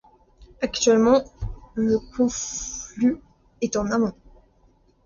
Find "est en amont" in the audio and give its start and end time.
3.61-4.15